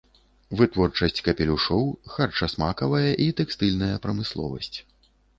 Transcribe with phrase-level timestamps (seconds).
[0.59, 4.73] Вытворчасць капелюшоў, харчасмакавая і тэкстыльная прамысловасць.